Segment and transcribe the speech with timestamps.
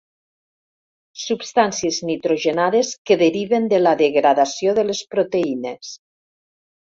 [1.23, 5.93] Substàncies nitrogenades que deriven de la degradació de les proteïnes.